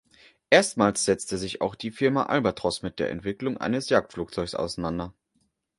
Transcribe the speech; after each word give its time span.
Erstmals 0.49 1.05
setzte 1.05 1.37
sich 1.37 1.61
auch 1.61 1.75
die 1.75 1.91
Firma 1.91 2.23
Albatros 2.23 2.81
mit 2.81 2.97
der 2.97 3.11
Entwicklung 3.11 3.57
eines 3.57 3.89
Jagdflugzeugs 3.89 4.55
auseinander. 4.55 5.13